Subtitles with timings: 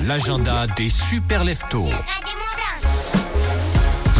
[0.00, 1.90] L'agenda des super leftos.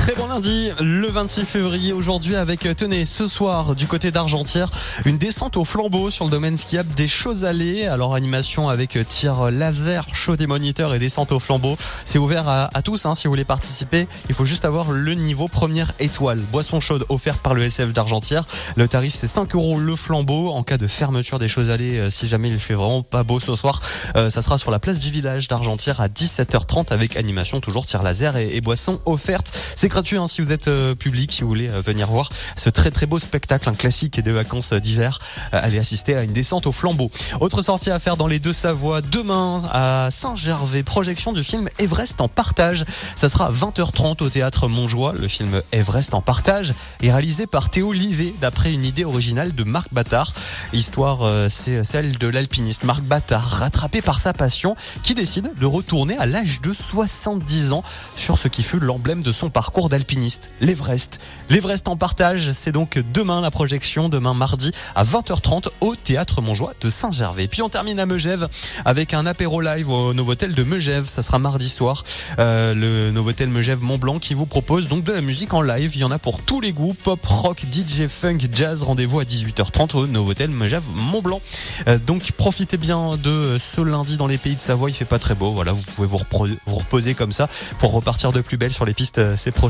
[0.05, 4.69] Très bon lundi, le 26 février, aujourd'hui avec, euh, tenez, ce soir, du côté d'Argentière,
[5.07, 7.87] une descente au flambeau sur le domaine skiable des choses allées.
[7.87, 11.79] Alors, animation avec euh, tir laser, chaud des moniteurs et descente au flambeau.
[12.05, 14.07] C'est ouvert à, tous, hein, si vous voulez participer.
[14.29, 16.41] Il faut juste avoir le niveau première étoile.
[16.53, 18.45] Boisson chaude offerte par le SF d'Argentière.
[18.77, 20.51] Le tarif, c'est 5 euros le flambeau.
[20.51, 23.41] En cas de fermeture des choses allées, euh, si jamais il fait vraiment pas beau
[23.41, 23.81] ce soir,
[24.15, 28.37] ça sera sur la place du village d'Argentière à 17h30 avec animation toujours tir laser
[28.37, 29.59] et, et boisson offerte.
[29.95, 32.91] Gratuit hein, si vous êtes euh, public, si vous voulez euh, venir voir ce très
[32.91, 35.21] très beau spectacle, un classique des vacances d'hiver.
[35.53, 37.13] Euh, allez assister à une descente au flambeau.
[37.39, 42.21] Autre sortie à faire dans les deux Savoies demain à Saint-Gervais, projection du film Everest
[42.21, 42.85] en partage.
[43.15, 45.13] Ça sera à 20h30 au théâtre Montjoie.
[45.13, 49.63] Le film Everest en partage est réalisé par Théo Livet d'après une idée originale de
[49.63, 50.33] Marc Battard.
[50.73, 54.75] L'histoire, c'est celle de l'alpiniste Marc Battard, rattrapé par sa passion,
[55.05, 57.85] qui décide de retourner à l'âge de 70 ans
[58.17, 61.19] sur ce qui fut l'emblème de son parcours d'alpiniste, l'Everest.
[61.49, 66.73] L'Everest en partage, c'est donc demain la projection, demain mardi à 20h30 au théâtre Montjoie
[66.81, 67.49] de Saint-Gervais.
[67.49, 68.49] Puis on termine à Megève
[68.85, 71.07] avec un apéro live au Novotel de Megève.
[71.07, 72.05] Ça sera mardi soir.
[72.39, 75.93] Euh, le Novotel Megève Mont Blanc qui vous propose donc de la musique en live.
[75.95, 76.95] Il y en a pour tous les goûts.
[76.95, 78.83] Pop, rock, DJ, funk, jazz.
[78.83, 81.41] Rendez-vous à 18h30 au Novotel Megève Mont Blanc.
[81.89, 84.91] Euh, donc profitez bien de ce lundi dans les pays de Savoie.
[84.91, 85.53] Il fait pas très beau.
[85.53, 86.19] Voilà, vous pouvez vous
[86.67, 89.55] reposer comme ça pour repartir de plus belle sur les pistes euh, ces prochains